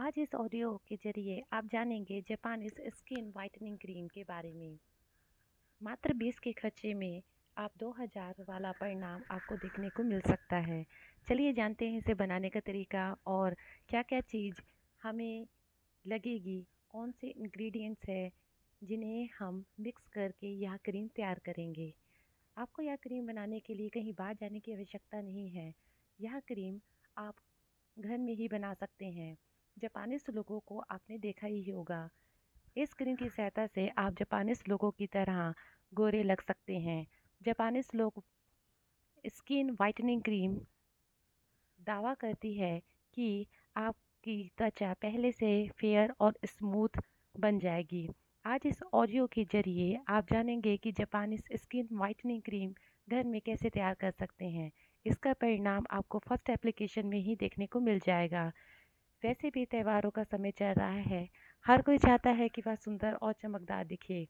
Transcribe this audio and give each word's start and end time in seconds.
आज 0.00 0.12
इस 0.18 0.34
ऑडियो 0.34 0.82
के 0.88 0.96
ज़रिए 0.96 1.42
आप 1.52 1.66
जानेंगे 1.66 2.20
जापानीज 2.20 2.74
स्किन 2.88 3.32
वाइटनिंग 3.36 3.78
क्रीम 3.78 4.08
के 4.08 4.22
बारे 4.22 4.52
में। 4.52 4.78
मात्र 5.82 6.12
20 6.12 6.38
के 6.38 6.52
खर्चे 6.52 6.94
में 6.94 7.22
आप 7.58 7.72
2000 7.78 8.34
वाला 8.48 8.72
परिणाम 8.72 9.22
आपको 9.30 9.56
देखने 9.56 9.88
को 9.88 10.02
मिल 10.02 10.20
सकता 10.20 10.56
है। 10.56 10.86
चलिए 11.28 11.52
जानते 11.52 11.88
हैं 11.88 11.98
इसे 11.98 12.14
बनाने 12.14 12.48
का 12.48 12.60
तरीका 12.60 13.16
और 13.26 13.56
क्या 13.88 14.02
क्या 14.02 14.20
चीज़ 14.20 14.54
हमें 15.02 15.46
लगेगी 16.06 16.66
कौन 16.88 17.12
से 17.12 17.28
इंग्रेडिएंट्स 17.28 18.08
है 18.08 18.30
जिन्हें 18.84 19.28
हम 19.38 19.64
मिक्स 19.80 20.08
करके 20.08 20.46
यह 20.46 20.76
क्रीम 20.76 21.08
तैयार 21.08 21.38
करेंगे। 21.38 21.94
आपको 22.56 22.82
यह 22.82 22.96
क्रीम 22.96 23.26
बनाने 23.26 23.60
के 23.60 23.74
लिए 23.74 23.88
कहीं 23.88 24.14
बाहर 24.18 24.34
जाने 24.34 24.60
की 24.60 24.72
आवश्यकता 24.72 25.20
नहीं 25.20 25.50
है। 25.50 25.74
यह 26.20 26.40
क्रीम 26.40 26.80
आप 27.16 27.34
घर 27.98 28.18
में 28.18 28.34
ही 28.34 28.48
बना 28.48 28.74
सकते 28.74 29.06
हैं। 29.06 29.36
जापानीज 29.76 30.24
लोगों 30.30 30.58
को 30.60 30.78
आपने 30.90 31.18
देखा 31.18 31.46
ही 31.46 31.70
होगा। 31.70 32.08
इस 32.76 32.92
क्रीम 32.94 33.16
की 33.16 33.28
सहायता 33.28 33.66
से 33.66 33.88
आप 33.98 34.14
जापानीज 34.14 34.62
लोगों 34.68 34.90
की 34.90 35.06
तरह 35.06 35.54
गोरे 35.92 36.22
लग 36.22 36.40
सकते 36.40 36.78
हैं। 36.78 37.06
जापानीज 37.40 37.90
लोग 37.94 38.22
स्किन 39.28 39.70
वाइटनिंग 39.70 40.22
क्रीम 40.22 40.58
दावा 41.80 42.14
करती 42.14 42.52
है 42.54 42.78
कि 43.14 43.46
आपकी 43.76 44.36
त्वचा 44.58 44.92
पहले 44.94 45.32
से 45.32 45.52
फेयर 45.78 46.14
और 46.20 46.38
स्मूथ 46.46 47.00
बन 47.34 47.58
जाएगी। 47.58 48.08
आज 48.44 48.60
इस 48.66 48.82
ऑडियो 48.94 49.26
के 49.26 49.44
ज़रिए 49.44 49.98
आप 50.08 50.26
जानेंगे 50.32 50.76
कि 50.76 50.92
जापानीज 50.92 51.48
स्किन 51.54 51.88
वाइटनिंग 51.92 52.42
क्रीम 52.42 52.72
घर 53.08 53.24
में 53.24 53.40
कैसे 53.40 53.70
तैयार 53.70 53.94
कर 53.94 54.10
सकते 54.10 54.44
हैं। 54.44 54.70
इसका 55.06 55.32
परिणाम 55.32 55.84
आपको 55.90 56.18
फ़र्स्ट 56.18 56.50
एप्लीकेशन 56.50 57.06
में 57.06 57.18
ही 57.18 57.36
देखने 57.36 57.66
को 57.66 57.80
मिल 57.80 57.98
जाएगा। 57.98 58.50
वैसे 59.22 59.50
भी 59.50 59.64
त्योहारों 59.64 60.10
का 60.10 60.22
समय 60.24 60.50
चल 60.50 60.74
रहा 60.74 61.00
है। 61.08 61.28
हर 61.64 61.82
कोई 61.82 61.98
चाहता 61.98 62.30
है 62.30 62.48
कि 62.48 62.62
वह 62.66 62.74
सुंदर 62.74 63.14
और 63.14 63.32
चमकदार 63.32 63.84
दिखे। 63.84 64.26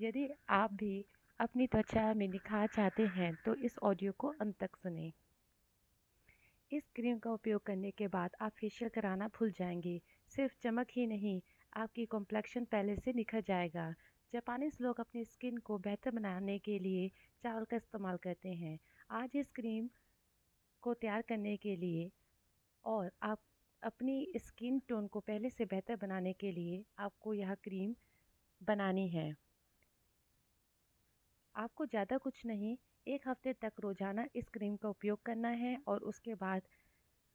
यदि 0.00 0.28
आप 0.48 0.72
भी 0.72 1.04
अपनी 1.40 1.66
त्वचा 1.66 2.12
में 2.14 2.26
निखार 2.28 2.66
चाहते 2.66 3.06
हैं 3.06 3.34
तो 3.44 3.54
इस 3.54 3.78
ऑडियो 3.82 4.12
को 4.12 4.28
अंत 4.40 4.56
तक 4.60 4.76
सुने। 4.76 5.12
इस 6.70 6.88
क्रीम 6.94 7.18
का 7.18 7.32
उपयोग 7.32 7.62
करने 7.62 7.90
के 7.90 8.08
बाद 8.08 8.30
आप 8.40 8.52
फेशियल 8.52 8.90
कराना 8.90 9.28
भूल 9.28 9.50
जाएँगे। 9.50 10.00
सिर्फ़ 10.28 10.54
चमक 10.62 10.86
ही 10.90 11.06
नहीं, 11.06 11.40
आपकी 11.76 12.06
कॉम्प्लेक्शन 12.06 12.64
पहले 12.64 12.96
से 12.96 13.12
निखर 13.12 13.40
जाएगा। 13.40 13.90
जापानीज 14.32 14.78
लोग 14.80 15.00
अपनी 15.00 15.24
स्किन 15.24 15.56
को 15.58 15.78
बेहतर 15.78 16.10
बनाने 16.10 16.58
के 16.58 16.78
लिए 16.78 17.08
चावल 17.42 17.64
का 17.64 17.76
इस्तेमाल 17.76 18.16
करते 18.16 18.48
हैं। 18.48 18.78
आज 19.10 19.36
इस 19.36 19.50
क्रीम 19.50 19.88
को 20.82 20.94
तैयार 20.94 21.22
करने 21.22 21.56
के 21.56 21.76
लिए 21.76 22.10
और 22.84 23.10
आप 23.22 23.38
अपनी 23.86 24.14
स्किन 24.38 24.78
टोन 24.88 25.06
को 25.06 25.20
पहले 25.20 25.50
से 25.50 25.64
बेहतर 25.64 25.96
बनाने 25.96 26.32
के 26.32 26.50
लिए 26.52 26.82
आपको 26.98 27.34
यह 27.34 27.54
क्रीम 27.64 27.94
बनानी 28.60 29.08
है। 29.08 29.26
आपको 31.54 31.86
ज़्यादा 31.86 32.16
कुछ 32.18 32.44
नहीं, 32.46 32.76
एक 33.06 33.28
हफ़्ते 33.28 33.52
तक 33.52 33.72
रोज़ाना 33.80 34.24
इस 34.36 34.48
क्रीम 34.48 34.76
का 34.76 34.88
उपयोग 34.88 35.22
करना 35.24 35.48
है 35.56 35.76
और 35.88 36.00
उसके 36.04 36.34
बाद 36.34 36.62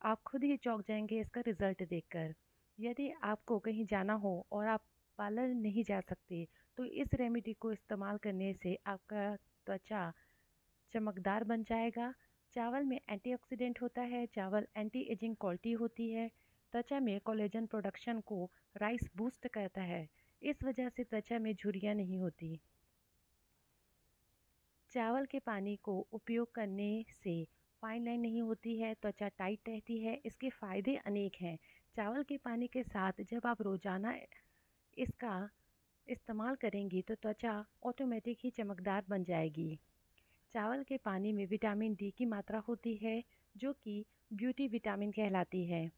आप 0.02 0.22
खुद 0.24 0.44
ही 0.44 0.58
चौंक 0.58 0.84
जाएँगे 0.88 1.20
इसका 1.22 1.42
रिज़ल्ट 1.42 1.84
देखकर। 1.90 2.34
यदि 2.78 3.10
आपको 3.24 3.60
कहीं 3.60 3.86
जाना 3.86 4.14
हो 4.16 4.34
और 4.52 4.68
आप 4.68 4.84
पार्लर 5.20 5.54
नहीं 5.56 5.84
जा 5.84 6.00
सकते 6.02 6.46
तो 6.78 6.86
इस 6.86 7.14
रेमेडी 7.14 7.54
को 7.54 7.72
इस्तेमाल 7.72 8.18
करने 8.18 8.54
से 8.54 8.78
आपका 8.88 9.36
त्वचा 9.36 10.12
चमकदार 10.94 11.44
बन 11.44 11.64
जाएगा। 11.64 12.14
चावल 12.56 12.84
में 12.84 13.00
एंटीऑक्सीडेंट 13.00 13.82
होता 13.82 14.02
है, 14.04 14.26
चावल 14.28 14.66
एंटी 14.78 15.02
एजिंग 15.12 15.36
क्वालिटी 15.36 15.72
होती 15.74 16.10
है। 16.10 16.30
त्वचा 16.74 17.00
में 17.00 17.20
कोलेजन 17.20 17.66
प्रोडक्शन 17.66 18.20
को 18.20 18.50
राइस 18.76 19.10
बूस्ट 19.18 19.48
करता 19.48 19.82
है। 19.82 20.08
इस 20.42 20.64
वजह 20.64 20.90
से 20.90 21.04
त्वचा 21.04 21.40
में 21.40 21.54
झुरियाँ 21.56 21.94
नहीं 21.96 22.18
होती। 22.18 22.60
चावल 24.92 25.26
के 25.26 25.40
पानी 25.40 25.76
को 25.76 26.00
उपयोग 26.14 26.52
करने 26.52 27.06
से 27.14 27.44
फाइन 27.84 28.06
लाइन 28.06 28.20
नहीं 28.22 28.42
होती 28.42 28.78
है, 28.78 28.94
त्वचा 28.94 29.28
टाइट 29.28 29.70
रहती 29.70 30.00
है, 30.00 30.22
इसके 30.26 30.50
फ़ायदे 30.50 30.96
अनेक 30.96 31.36
हैं। 31.42 31.58
चावल 31.96 32.24
के 32.24 32.38
पानी 32.38 32.68
के 32.68 32.84
साथ 32.84 33.22
जब 33.22 33.48
आप 33.48 33.62
रोज़ाना 33.62 34.16
इसका 34.98 35.50
इस्तेमाल 36.08 36.56
करेंगी 36.56 37.02
तो 37.02 37.16
त्वचा 37.16 37.54
ऑटोमेटिक 37.84 38.38
ही 38.44 38.50
चमकदार 38.50 39.04
बन 39.10 39.24
जाएगी। 39.24 39.80
चावल 40.54 40.84
के 40.84 40.98
पानी 40.98 41.32
में 41.34 41.46
विटामिन 41.46 41.94
डी 41.94 42.12
की 42.12 42.26
मात्रा 42.26 42.60
होती 42.60 42.96
है, 42.96 43.24
जो 43.56 43.74
कि 43.74 44.04
ब्यूटी 44.34 44.68
विटामिन 44.68 45.12
कहलाती 45.12 45.66
है। 45.66 45.90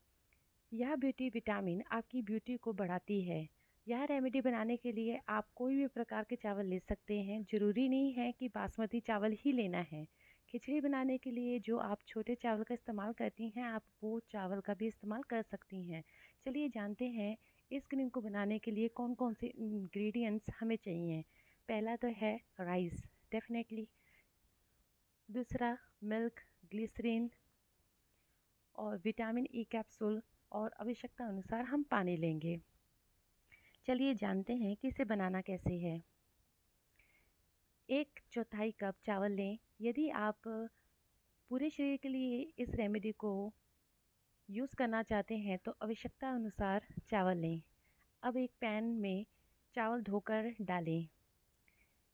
यह 0.74 0.96
ब्यूटी 0.96 1.30
विटामिन 1.30 1.84
आपकी 1.92 2.22
ब्यूटी 2.22 2.58
को 2.58 2.74
बढ़ाती 2.74 3.22
है। 3.22 3.50
यह 3.88 4.04
रेमेडी 4.04 4.42
बनाने 4.42 4.78
के 4.78 4.92
लिए 4.92 5.20
आप 5.30 5.48
कोई 5.56 5.76
भी 5.76 5.88
प्रकार 5.88 6.26
के 6.30 6.36
चावल 6.36 6.66
ले 6.66 6.80
सकते 6.80 7.20
हैं। 7.22 7.42
ज़रूरी 7.44 7.90
नहीं 7.90 8.14
है 8.14 8.32
कि 8.32 8.48
बासमती 8.48 9.00
चावल 9.00 9.36
ही 9.40 9.52
लेना 9.52 9.78
है। 9.78 10.08
खिचड़ी 10.50 10.82
बनाने 10.82 11.18
के 11.18 11.32
लिए 11.32 11.60
जो 11.60 11.78
आप 11.78 12.00
छोटे 12.08 12.36
चावल 12.36 12.64
का 12.64 12.74
इस्तेमाल 12.74 13.14
करती 13.14 13.50
हैं, 13.50 13.64
आप 13.64 13.84
वो 14.04 14.20
चावल 14.20 14.60
का 14.60 14.74
भी 14.74 14.88
इस्तेमाल 14.88 15.22
कर 15.22 15.42
सकती 15.42 15.84
हैं। 15.84 16.04
चलिए 16.46 16.70
जानते 16.70 17.06
हैं 17.06 17.38
इस 17.72 17.86
क्रीम 17.86 18.10
को 18.10 18.22
बनाने 18.22 18.60
के 18.60 18.72
लिए 18.72 18.88
कौन 18.88 19.14
कौन 19.14 19.34
से 19.34 19.48
इंग्रेडिएंट्स 19.48 20.50
हमें 20.60 20.76
चाहिए। 20.76 21.22
पहला 21.70 21.96
तो 21.96 22.08
है 22.08 22.36
राइस, 22.60 23.04
डेफिनेटली। 23.32 23.88
दूसरा 25.32 25.78
मिल्क, 26.04 26.34
ग्लिसरीन 26.72 27.32
और 28.76 28.98
विटामिन 28.98 29.48
ई 29.56 29.64
कैप्सूल। 29.64 30.22
और 30.54 30.74
आवश्यकता 30.80 31.28
अनुसार 31.28 31.66
हम 31.66 31.84
पानी 31.84 32.18
लेंगे। 32.18 32.60
चलिए 33.88 34.14
जानते 34.14 34.54
हैं 34.54 34.76
कि 34.76 34.88
इसे 34.88 35.06
बनाना 35.06 35.42
कैसे 35.42 35.74
है। 35.74 36.02
एक 37.90 38.20
चौथाई 38.32 38.72
कप 38.72 38.96
चावल 39.06 39.32
लें। 39.32 39.58
यदि 39.82 40.10
आप 40.10 40.42
पूरे 41.52 41.70
शरीर 41.70 41.98
के 41.98 42.10
लिए 42.10 42.54
इस 42.60 42.70
रेमेडी 42.70 43.12
को 43.12 43.54
यूज़ 44.50 44.76
करना 44.76 45.04
चाहते 45.04 45.38
हैं 45.38 45.58
तो 45.58 45.76
आवश्यकता 45.84 46.30
अनुसार 46.30 46.86
चावल 47.10 47.38
लें। 47.38 47.62
अब 48.24 48.38
एक 48.38 48.52
पैन 48.62 48.84
में 48.84 49.26
चावल 49.76 50.02
धोकर 50.02 50.56
डालें। 50.62 51.08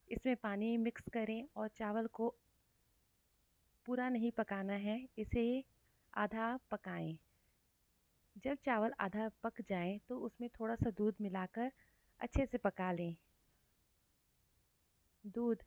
इसमें 0.09 0.35
पानी 0.35 0.77
मिक्स 0.77 1.09
करें 1.13 1.43
और 1.55 1.67
चावल 1.67 2.07
को 2.07 2.35
पूरा 3.85 4.09
नहीं 4.09 4.31
पकाना 4.31 4.73
है, 4.73 5.07
इसे 5.17 5.63
आधा 6.13 6.59
पकाएँ। 6.71 7.17
जब 8.43 8.57
चावल 8.65 8.93
आधा 8.99 9.29
पक 9.43 9.61
जाए 9.69 9.99
तो 10.09 10.17
उसमें 10.19 10.49
थोड़ा 10.49 10.75
सा 10.75 10.89
दूध 10.89 11.15
मिलाकर 11.21 11.71
अच्छे 12.19 12.45
से 12.45 12.57
पका 12.57 12.91
लें। 12.91 13.15
दूध 15.23 15.63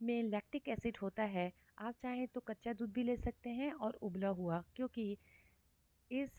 में 0.00 0.22
लैक्टिक 0.22 0.68
एसिड 0.68 0.96
होता 1.02 1.22
है। 1.22 1.50
आप 1.78 1.94
चाहें 2.02 2.26
तो 2.28 2.40
कच्चा 2.40 2.72
दूध 2.72 2.92
भी 2.92 3.02
ले 3.02 3.16
सकते 3.16 3.50
हैं 3.50 3.72
और 3.72 3.98
उबला 4.02 4.28
हुआ, 4.30 4.62
क्योंकि 4.76 5.16
इस 6.10 6.38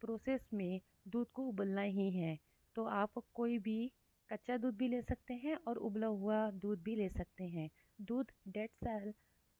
प्रोसेस 0.00 0.48
में 0.54 0.80
दूध 1.08 1.30
को 1.30 1.42
उबलना 1.42 1.82
ही 1.82 2.10
है। 2.10 2.38
तो 2.76 2.84
आप 2.84 3.22
कोई 3.34 3.58
भी 3.58 3.92
कच्चा 4.30 4.56
दूध 4.56 4.76
भी 4.76 4.88
ले 4.88 5.02
सकते 5.02 5.34
हैं 5.34 5.56
और 5.68 5.76
उबला 5.78 6.06
हुआ 6.06 6.50
दूध 6.52 6.82
भी 6.82 6.96
ले 6.96 7.08
सकते 7.08 7.44
हैं। 7.44 7.68
दूध 8.00 8.32
डेड 8.48 8.70
सेल 8.84 9.12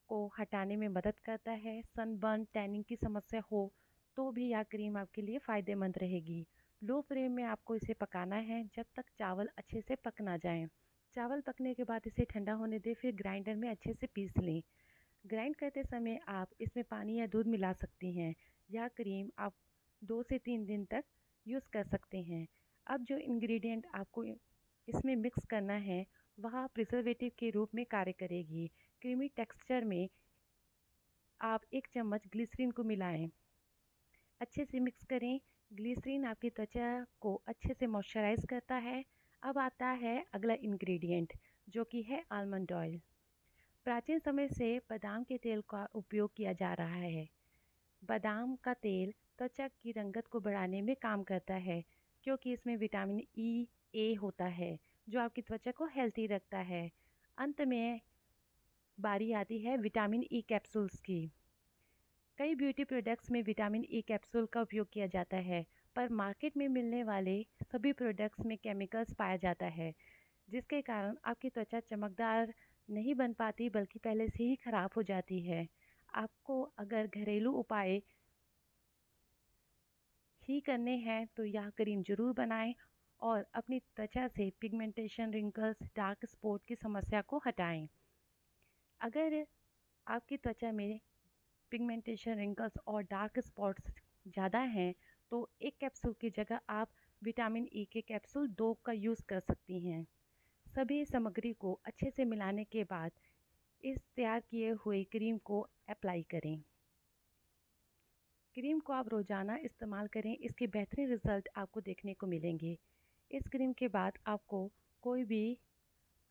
को 0.08 0.26
हटाने 0.38 0.76
में 0.76 0.88
मदद 0.88 1.19
करता 1.24 1.52
है। 1.52 1.80
सनबर्न 1.82 2.44
टैनिंग 2.54 2.84
की 2.84 2.96
समस्या 2.96 3.42
हो 3.52 3.70
तो 4.16 4.30
भी 4.30 4.48
यह 4.48 4.62
क्रीम 4.62 4.96
आपके 4.96 5.22
लिए 5.22 5.38
फ़ायदेमंद 5.38 5.98
रहेगी। 5.98 6.46
लो 6.82 7.00
फ्लेम 7.00 7.32
में 7.32 7.44
आपको 7.44 7.76
इसे 7.76 7.94
पकाना 7.94 8.36
है, 8.36 8.64
जब 8.76 8.84
तक 8.96 9.04
चावल 9.19 9.48
अच्छे 9.58 9.81
से 9.81 9.94
पक 9.94 10.20
ना 10.20 10.37
जाएँ। 10.37 10.66
चावल 11.16 11.40
पकने 11.40 11.75
के 11.75 11.84
बाद 11.84 12.02
इसे 12.06 12.25
ठंडा 12.25 12.52
होने 12.52 12.78
दें, 12.78 12.94
फिर 12.94 13.14
ग्राइंडर 13.14 13.54
में 13.54 13.69
अच्छे 13.70 13.92
से 13.92 14.06
पीस 14.06 14.32
लें। 14.38 14.62
ग्राइंड 15.25 15.56
करते 15.56 15.82
समय 15.82 16.19
आप 16.28 16.48
इसमें 16.60 16.84
पानी 16.84 17.19
या 17.19 17.26
दूध 17.26 17.46
मिला 17.46 17.72
सकती 17.72 18.12
हैं। 18.16 18.34
यह 18.70 18.88
क्रीम 18.88 19.31
आप 19.38 19.54
दो 20.02 20.22
से 20.22 20.38
तीन 20.38 20.64
दिन 20.66 20.84
तक 20.84 21.04
यूज़ 21.46 21.69
कर 21.72 21.84
सकते 21.84 22.19
हैं। 22.19 22.46
अब 22.87 23.04
जो 23.04 23.16
इंग्रेडिएंट 23.16 23.87
आपको 23.94 24.25
इसमें 24.25 25.14
मिक्स 25.16 25.44
करना 25.44 25.75
है, 25.75 26.06
वह 26.38 26.66
प्रिजर्वेटिव 26.66 27.31
के 27.38 27.50
रूप 27.50 27.75
में 27.75 27.84
कार्य 27.87 28.12
करेगी। 28.12 28.70
क्रीमी 29.02 29.28
टेक्सचर 29.28 29.84
में 29.84 30.08
आप 31.40 31.62
एक 31.72 31.87
चम्मच 31.94 32.26
ग्लिसरीन 32.32 32.70
को 32.70 32.84
मिलाएँ। 32.84 33.31
अच्छे 34.42 34.64
से 34.64 34.78
मिक्स 34.80 35.04
करें। 35.04 35.40
ग्लिसरीन 35.70 36.24
आपकी 36.24 36.50
त्वचा 36.50 36.86
को 37.20 37.34
अच्छे 37.48 37.74
से 37.74 37.86
मॉइस्चराइज 37.86 38.44
करता 38.44 38.76
है। 38.76 39.04
अब 39.42 39.58
आता 39.58 39.88
है 39.98 40.14
अगला 40.34 40.54
इंग्रेडिएंट 40.62 41.32
जो 41.68 41.84
कि 41.84 42.02
है 42.02 42.22
आलमंड 42.32 42.72
ऑयल 42.72 43.00
प्राचीन 43.86 44.18
समय 44.18 44.48
से 44.48 44.78
बादाम 44.90 45.24
के 45.24 45.36
तेल 45.38 45.60
का 45.60 45.84
उपयोग 45.94 46.30
किया 46.36 46.52
जा 46.52 46.72
रहा 46.74 46.96
है। 46.96 47.26
बादाम 48.02 48.56
का 48.56 48.74
तेल 48.74 49.12
त्वचा 49.38 49.68
की 49.68 49.92
रंगत 49.92 50.26
को 50.26 50.40
बढ़ाने 50.40 50.80
में 50.82 50.94
काम 50.96 51.22
करता 51.22 51.54
है, 51.54 51.82
क्योंकि 52.24 52.52
इसमें 52.52 52.76
विटामिन 52.76 53.22
ई 53.38 53.66
ए 53.94 54.12
होता 54.14 54.44
है, 54.44 54.78
जो 55.08 55.20
आपकी 55.20 55.42
त्वचा 55.42 55.70
को 55.70 55.86
हेल्थी 55.86 56.26
रखता 56.26 56.58
है। 56.58 56.90
अंत 57.38 57.60
में 57.60 58.00
बारी 58.98 59.32
आती 59.32 59.58
है 59.58 59.76
विटामिन 59.76 60.26
ई 60.32 60.44
कैप्सूल्स 60.48 61.00
की। 61.00 61.20
कई 62.38 62.55
ब्यूटी 62.55 62.84
प्रोडक्ट्स 62.84 63.31
में 63.31 63.43
विटामिन 63.43 63.84
ई 63.90 64.00
कैप्सूल 64.02 64.46
का 64.46 64.61
उपयोग 64.62 64.87
किया 64.93 65.06
जाता 65.06 65.37
है, 65.38 65.62
पर 65.96 66.08
मार्केट 66.12 66.56
में 66.56 66.67
मिलने 66.69 67.02
वाले 67.05 67.34
सभी 67.64 67.93
प्रोडक्ट्स 67.93 68.44
में 68.46 68.56
केमिकल्स 68.58 69.12
पाया 69.14 69.37
जाता 69.37 69.67
है, 69.70 69.93
जिसके 70.49 70.81
कारण 70.82 71.17
आपकी 71.25 71.49
त्वचा 71.50 71.81
चमकदार 71.81 72.52
नहीं 72.88 73.14
बन 73.14 73.32
पाती, 73.32 73.69
बल्कि 73.69 73.99
पहले 73.99 74.29
से 74.29 74.44
ही 74.44 74.56
ख़राब 74.56 74.90
हो 74.96 75.02
जाती 75.02 75.40
है। 75.40 75.67
आपको 76.14 76.61
अगर 76.79 77.06
घरेलू 77.08 77.52
उपाय 77.55 78.00
ही 80.43 80.61
करने 80.61 80.96
हैं 80.99 81.26
तो 81.37 81.44
यह 81.44 81.70
क्रीम 81.76 82.02
ज़रूर 82.02 82.32
बनाएँ 82.35 82.75
और 83.20 83.46
अपनी 83.55 83.78
त्वचा 83.96 84.26
से 84.28 84.50
पिगमेंटेशन 84.61 85.32
रिंकल्स 85.32 85.82
डार्क 85.96 86.25
स्पॉट 86.26 86.64
की 86.69 86.75
समस्या 86.76 87.20
को 87.23 87.43
हटाएँ। 87.46 87.88
अगर 89.00 89.44
आपकी 90.06 90.37
त्वचा 90.37 90.73
में 90.73 91.00
पिगमेंटेशन 91.72 92.38
रिंकल्स 92.38 92.78
और 92.86 93.02
डार्क 93.10 93.38
स्पॉट्स 93.40 93.90
ज़्यादा 94.28 94.58
हैं 94.70 94.94
तो 95.32 95.48
एक 95.60 95.76
कैप्सूल 95.80 96.14
की 96.20 96.30
जगह 96.32 96.60
आप 96.70 96.90
विटामिन 97.22 97.69
ई 97.72 97.84
के 97.92 98.00
कैप्सूल 98.02 98.48
दो 98.58 98.72
का 98.84 98.92
यूज़ 98.94 99.22
कर 99.28 99.40
सकती 99.40 99.78
हैं। 99.80 100.06
सभी 100.66 101.04
सामग्री 101.04 101.52
को 101.60 101.72
अच्छे 101.86 102.10
से 102.10 102.24
मिलाने 102.24 102.64
के 102.64 102.84
बाद 102.84 103.12
इस 103.84 103.98
तैयार 104.16 104.40
किए 104.50 104.70
हुए 104.80 105.02
क्रीम 105.12 105.38
को 105.44 105.60
अप्लाई 105.88 106.22
करें। 106.30 106.62
क्रीम 108.56 108.80
को 108.80 108.92
आप 108.92 109.08
रोज़ाना 109.08 109.56
इस्तेमाल 109.64 110.06
करें, 110.06 110.36
इसके 110.36 110.66
बेहतरीन 110.68 111.08
रिज़ल्ट 111.08 111.48
आपको 111.56 111.80
देखने 111.80 112.14
को 112.14 112.26
मिलेंगे। 112.26 112.76
इस 113.30 113.48
क्रीम 113.48 113.72
के 113.72 113.88
बाद 113.88 114.18
आपको 114.26 114.70
कोई 115.02 115.25
भी 115.25 115.58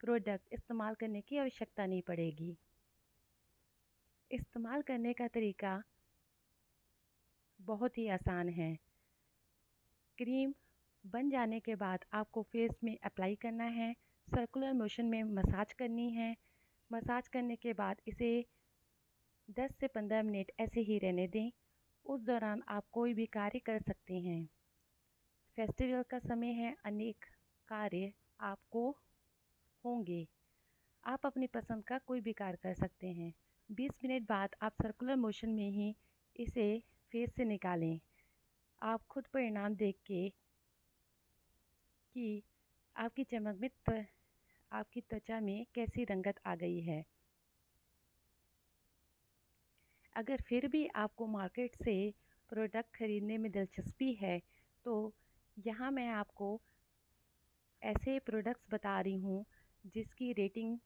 प्रोडक्ट 0.00 0.52
इस्तेमाल 0.52 0.94
करने 0.94 1.20
की 1.20 1.38
आवश्यकता 1.38 1.86
नहीं 1.86 2.02
पड़ेगी। 2.02 2.56
इस्तेमाल 4.32 4.82
करने 4.82 5.12
का 5.12 5.28
तरीका 5.28 5.82
बहुत 7.60 7.98
ही 7.98 8.08
आसान 8.08 8.48
है। 8.48 8.78
क्रीम 10.18 10.54
बन 11.06 11.30
जाने 11.30 11.60
के 11.60 11.74
बाद 11.74 12.04
आपको 12.12 12.42
फेस 12.42 12.70
में 12.84 12.98
अप्लाई 13.02 13.36
करना 13.36 13.64
है, 13.64 13.92
सर्कुलर 14.28 14.72
मोशन 14.72 15.04
में 15.04 15.22
मसाज 15.22 15.72
करनी 15.72 16.10
है। 16.10 16.36
मसाज 16.92 17.28
करने 17.28 17.56
के 17.56 17.72
बाद 17.72 18.00
इसे 18.08 18.46
10 19.50 19.70
से 19.80 19.86
15 19.86 20.22
मिनट 20.22 20.52
ऐसे 20.60 20.80
ही 20.80 20.98
रहने 20.98 21.28
दें। 21.28 21.52
उस 22.06 22.20
दौरान 22.20 22.62
आप 22.68 22.84
कोई 22.92 23.14
भी 23.14 23.26
कार्य 23.26 23.58
कर 23.58 23.80
सकते 23.82 24.14
हैं। 24.14 24.48
फेस्टिवल 25.56 26.02
का 26.02 26.18
समय 26.18 26.52
है, 26.52 26.76
अनेक 26.84 27.24
कार्य 27.68 28.12
आपको 28.40 28.96
होंगे। 29.84 30.28
आप 31.04 31.26
अपनी 31.26 31.46
पसंद 31.46 31.84
का 31.84 31.98
कोई 31.98 32.20
भी 32.20 32.32
कार्य 32.32 32.58
कर 32.62 32.74
सकते 32.74 33.06
हैं। 33.06 33.34
20 33.72 33.90
मिनट 34.04 34.22
बाद 34.22 34.54
आप 34.62 34.72
सर्कुलर 34.82 35.16
मोशन 35.16 35.50
में 35.50 35.70
ही 35.70 35.94
इसे 36.36 36.66
फेस 37.12 37.34
से 37.36 37.44
निकालें। 37.44 37.98
आप 38.82 39.02
खुद 39.10 39.24
परिणाम 39.32 39.74
देख 39.74 39.96
के 40.06 40.28
कि 42.14 42.42
आपकी 42.96 43.24
चमक 43.24 43.58
में 43.88 44.04
आपकी 44.72 45.00
त्वचा 45.00 45.40
में 45.40 45.64
कैसी 45.74 46.04
रंगत 46.04 46.40
आ 46.46 46.54
गई 46.54 46.80
है। 46.80 47.04
अगर 50.16 50.40
फिर 50.48 50.66
भी 50.68 50.86
आपको 50.96 51.26
मार्केट 51.26 51.76
से 51.76 51.94
प्रोडक्ट 52.50 52.96
ख़रीदने 52.96 53.38
में 53.38 53.50
दिलचस्पी 53.52 54.12
है 54.14 54.38
तो 54.86 54.96
यहाँ 55.56 55.90
मैं 55.90 56.08
आपको 56.10 56.60
ऐसे 57.82 58.18
प्रोडक्ट्स 58.18 58.66
बता 58.72 59.00
रही 59.00 59.16
हूँ 59.16 59.44
जिसकी 59.84 60.32
रेटिंग 60.32 60.78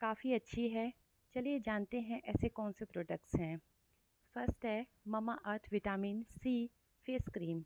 काफ़ी 0.00 0.32
अच्छी 0.34 0.68
है। 0.68 0.92
चलिए 1.34 1.58
जानते 1.66 2.00
हैं 2.00 2.20
ऐसे 2.28 2.48
कौन 2.50 2.72
से 2.72 2.84
प्रोडक्ट्स 2.84 3.34
हैं। 3.40 3.56
फ़र्स्ट 4.36 4.64
है 4.64 4.86
Mama 5.08 5.34
Earth 5.46 5.68
vitamin 5.72 6.22
C 6.32 6.54
face 7.06 7.28
cream 7.34 7.62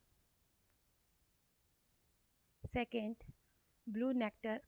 second 2.65 3.25
Blue 3.87 4.11
Nectar 4.15 4.61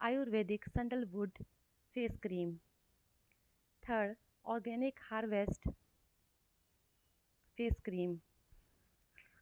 Ayurvedic 0.00 0.68
sandalwood 0.68 1.38
face 1.96 2.18
cream 2.22 2.56
third 3.82 4.16
organic 4.44 5.00
harvest 5.02 5.68
face 7.58 7.80
cream 7.84 8.18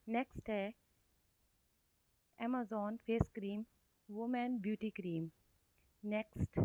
next 0.08 0.50
है 0.50 0.72
Amazon 2.38 2.96
face 3.06 3.30
cream 3.34 3.64
women 4.08 4.58
beauty 4.60 4.90
cream 4.90 5.30
next 6.04 6.60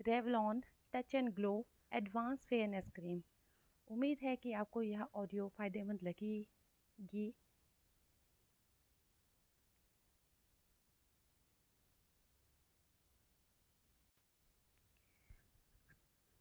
Revlon 0.00 0.62
touch 0.94 1.14
and 1.14 1.32
glow 1.34 1.54
advance 1.92 2.46
fairness 2.48 2.90
cream 2.94 3.22
उम्मीद 3.90 4.18
है 4.22 4.34
कि 4.36 4.52
आपको 4.54 4.82
यह 4.82 5.06
audio 5.14 5.48
फ़ायदेमंद 5.58 6.02
लगेगी। 6.02 7.32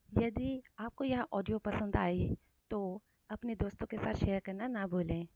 यदि 0.10 0.62
आपको 0.80 1.04
यह 1.04 1.26
ऑडियो 1.34 1.58
पसंद 1.60 1.96
आए 1.96 2.28
तो 2.72 2.80
अपने 3.30 3.56
दोस्तों 3.56 3.86
के 3.86 3.98
साथ 3.98 4.14
शेयर 4.16 4.40
करना 4.40 4.68
ना 4.68 4.86
भूलें। 4.88 5.28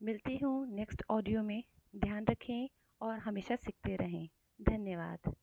मिलती 0.00 0.36
हूँ 0.36 0.54
नेक्स्ट 0.74 1.02
ऑडियो 1.10 1.42
में। 1.42 1.62
ध्यान 1.94 2.24
रखें 2.26 2.68
और 3.00 3.18
हमेशा 3.18 3.56
सीखते 3.56 3.96
रहें। 3.96 4.28
धन्यवाद। 4.60 5.34